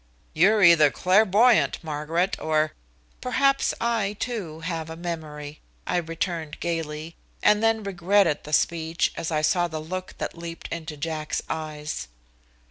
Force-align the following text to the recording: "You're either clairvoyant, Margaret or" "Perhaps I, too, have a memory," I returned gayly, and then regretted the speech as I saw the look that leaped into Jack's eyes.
"You're 0.33 0.63
either 0.63 0.89
clairvoyant, 0.89 1.77
Margaret 1.83 2.35
or" 2.39 2.73
"Perhaps 3.21 3.75
I, 3.79 4.13
too, 4.19 4.61
have 4.61 4.89
a 4.89 4.95
memory," 4.95 5.59
I 5.85 5.97
returned 5.97 6.59
gayly, 6.59 7.15
and 7.43 7.61
then 7.61 7.83
regretted 7.83 8.43
the 8.43 8.51
speech 8.51 9.11
as 9.15 9.29
I 9.29 9.43
saw 9.43 9.67
the 9.67 9.77
look 9.79 10.15
that 10.17 10.35
leaped 10.35 10.67
into 10.69 10.97
Jack's 10.97 11.43
eyes. 11.47 12.07